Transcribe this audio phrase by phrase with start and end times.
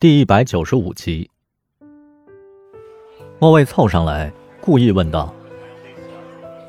[0.00, 1.28] 第一百九十五集，
[3.40, 5.34] 莫卫凑上来，故意问道：“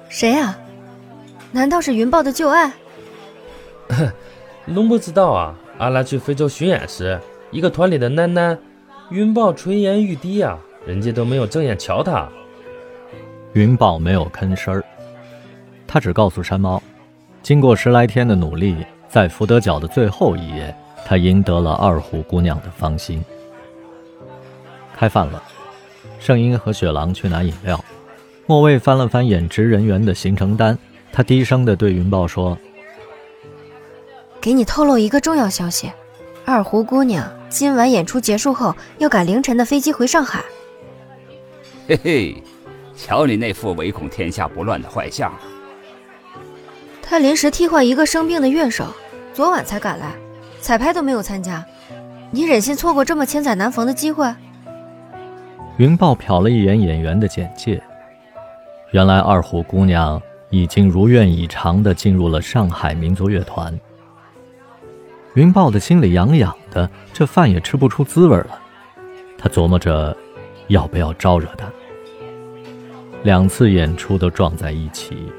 [0.10, 0.58] 谁呀？
[1.52, 2.74] 难道是云豹的旧爱
[4.66, 7.20] ？”“侬不知道啊，阿拉去非洲巡演时，
[7.52, 8.58] 一个团里的囡囡，
[9.12, 10.58] 云豹垂涎欲滴啊，
[10.88, 12.28] 人家都没有正眼瞧他。”
[13.54, 14.84] 云豹没有吭声儿，
[15.86, 16.82] 他只告诉山猫，
[17.44, 18.76] 经过十来天的努力，
[19.08, 20.76] 在福德角的最后一夜。
[21.10, 23.26] 他赢得了二虎姑娘的芳心。
[24.96, 25.42] 开饭了，
[26.20, 27.84] 圣音和雪狼去拿饮料。
[28.46, 30.78] 莫卫翻了翻演职人员的行程单，
[31.12, 32.56] 他低声的对云豹说
[34.40, 35.92] ：“给你透露一个重要消息，
[36.46, 40.46] 二胡姑娘今晚演出结束后要赶凌晨的飞机回上海。”
[41.90, 42.44] 嘿嘿，
[42.96, 45.34] 瞧你那副唯恐天下不乱的坏相。
[47.02, 48.86] 他临时替换一个生病的乐手，
[49.34, 50.14] 昨晚才赶来。
[50.62, 51.66] 彩排都没有参加，
[52.32, 54.34] 你忍心错过这么千载难逢的机会？
[55.78, 57.82] 云豹瞟了一眼演员的简介，
[58.92, 63.78] 原来二虎姑娘已经如愿以偿地进入了上海民族乐团。
[65.36, 68.60] 云豹的心里痒痒的，这饭也吃不出滋味了。
[69.38, 70.16] 他琢磨着，
[70.68, 71.66] 要不要招惹她。
[73.24, 75.32] 两次演出都撞在一起，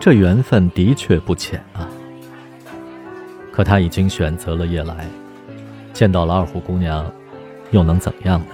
[0.00, 1.86] 这缘分的确不浅啊。
[3.54, 5.06] 可他已经选择了夜来，
[5.92, 7.08] 见到了二虎姑娘，
[7.70, 8.46] 又能怎么样呢？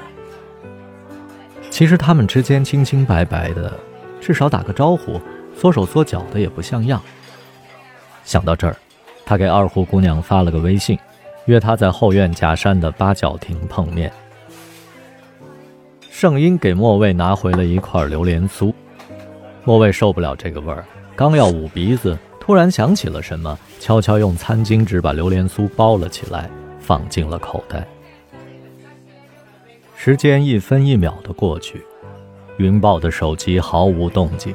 [1.70, 3.72] 其实他们之间清清白白的，
[4.20, 5.18] 至少打个招呼，
[5.56, 7.00] 缩手缩脚的也不像样。
[8.26, 8.76] 想到这儿，
[9.24, 10.98] 他给二虎姑娘发了个微信，
[11.46, 14.12] 约她在后院假山的八角亭碰面。
[16.10, 18.70] 圣婴给莫卫拿回了一块榴莲酥，
[19.64, 20.84] 莫卫受不了这个味儿，
[21.16, 22.18] 刚要捂鼻子。
[22.50, 27.86] 突然想起了什么，悄悄用餐巾纸把榴莲酥包了起来，放进了口袋。
[29.94, 31.86] 时间一分一秒的过去，
[32.56, 34.52] 云豹的手机毫无动静。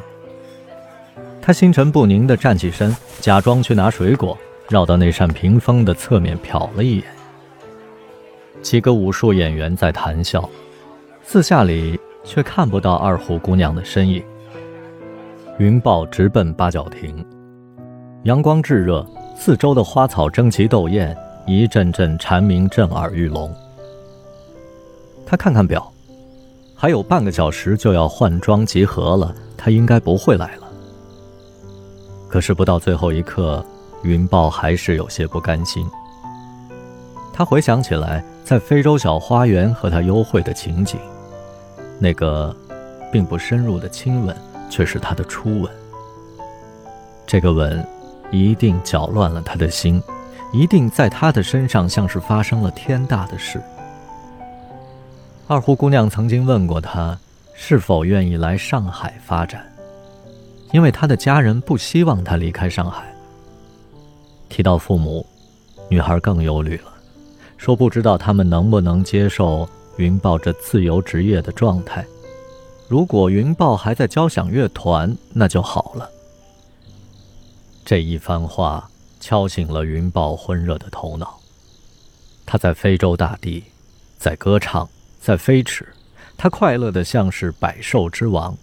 [1.42, 4.38] 他心神不宁地站起身，假装去拿水果，
[4.68, 7.06] 绕到那扇屏风的侧面瞟了一眼。
[8.62, 10.50] 几个武术演员在谈笑，
[11.24, 14.22] 四下里却看不到二胡姑娘的身影。
[15.60, 17.26] 云豹直奔八角亭。
[18.26, 19.06] 阳光炙热，
[19.38, 21.16] 四周的花草争奇斗艳，
[21.46, 23.54] 一阵阵蝉鸣震耳欲聋。
[25.28, 25.94] 他看看表，
[26.74, 30.64] 还有半个小时就要换装集合了，他应该不会来了。
[32.28, 33.64] 可是不到最后一刻，
[34.02, 35.88] 云豹还是有些不甘心。
[37.32, 41.00] 他回想起来在非洲小花园和他幽会的情景，
[42.00, 42.56] 那个
[43.12, 44.36] 并不深入的亲吻，
[44.68, 45.72] 却是他的初吻。
[47.28, 47.88] 这个吻。
[48.32, 50.02] 一定搅乱了他的心，
[50.52, 53.62] 一定在他的身上像是发生了天大的事。
[55.48, 57.18] 二胡姑娘曾经问过他，
[57.54, 59.64] 是否愿意来上海发展，
[60.72, 63.04] 因为他的家人不希望他离开上海。
[64.50, 65.26] 提到父母，
[65.90, 66.94] 女孩更忧虑了，
[67.58, 72.06] 说不知道他们能不能接受云豹这自由职业的状态。
[72.88, 76.10] 如果云豹还在交响乐团，那就好了。
[77.86, 81.40] 这一番话敲醒了云豹昏热的头脑。
[82.44, 83.64] 他在非洲大地，
[84.18, 84.90] 在歌唱，
[85.22, 85.88] 在飞驰，
[86.36, 88.58] 他快乐的像是百兽之王。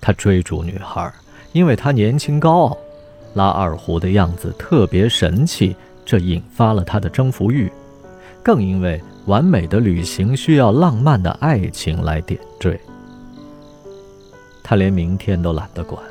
[0.00, 1.12] 他追逐女孩，
[1.52, 2.78] 因为他年轻高傲，
[3.34, 7.70] 拉二胡的样子特别神气，这引发了他的征服欲。
[8.42, 12.78] 更因为完美的旅行需要浪漫的爱情来点缀。
[14.62, 16.02] 他连明天都懒得管。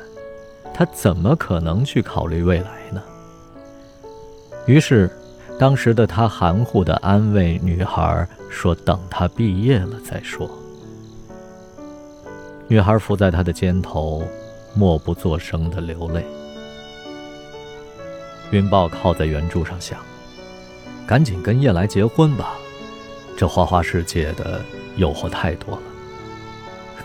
[0.74, 3.00] 他怎么可能去考虑未来呢？
[4.66, 5.08] 于是，
[5.56, 10.50] 当时的他含糊地安慰女孩说：“等他毕业了再说。”
[12.66, 14.26] 女孩伏在他的肩头，
[14.74, 16.26] 默不作声地流泪。
[18.50, 20.00] 云豹靠在圆柱上想
[21.06, 22.54] ：“赶紧跟叶来结婚吧，
[23.36, 24.60] 这花花世界的
[24.96, 25.82] 诱惑太多了。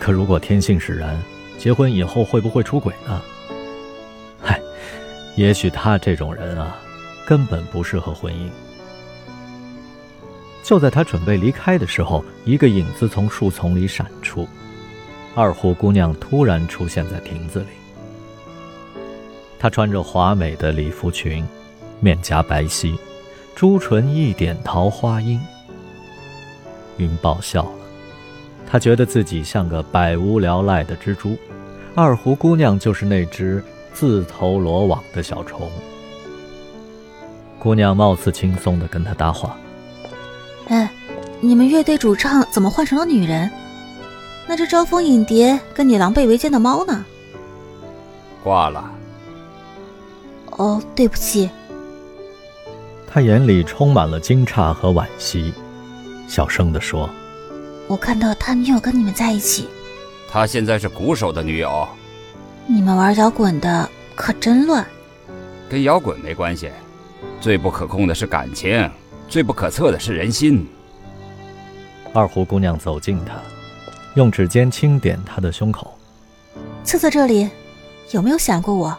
[0.00, 1.16] 可如果天性使然，
[1.58, 3.22] 结婚以后会不会出轨呢？”
[5.36, 6.76] 也许他这种人啊，
[7.26, 8.48] 根本不适合婚姻。
[10.62, 14.46] 就在他准备离开的时候，一个影子从树丛里闪出，
[15.34, 17.66] 二胡姑娘突然出现在亭子里。
[19.58, 21.44] 她穿着华美的礼服裙，
[22.00, 22.96] 面颊白皙，
[23.54, 25.40] 朱唇一点桃花音。
[26.98, 27.72] 云豹笑了，
[28.66, 31.36] 他觉得自己像个百无聊赖的蜘蛛，
[31.94, 33.64] 二胡姑娘就是那只。
[33.92, 35.70] 自投罗网的小虫，
[37.58, 39.56] 姑娘貌似轻松的跟他搭话
[40.68, 40.90] ：“哎，
[41.40, 43.50] 你们乐队主唱怎么换成了女人？
[44.48, 47.04] 那只招蜂引蝶、跟你狼狈为奸的猫呢？
[48.42, 48.90] 挂了。
[50.52, 51.48] 哦，对不起。
[53.06, 55.52] 他眼里充满了惊诧和惋惜，
[56.26, 57.10] 小声地说
[57.86, 59.68] ：“我看到他女友跟你们在一起。
[60.30, 61.86] 他现在是鼓手的女友。
[62.66, 64.86] 你们玩摇滚的可真乱。
[65.68, 66.70] 跟摇滚没关系，
[67.40, 68.90] 最不可控的是感情，
[69.28, 70.66] 最不可测的是人心。”
[72.12, 73.34] 二胡姑娘走近他，
[74.14, 75.96] 用指尖轻点他的胸口。
[76.82, 77.48] 测测这里，
[78.10, 78.96] 有没有想过我？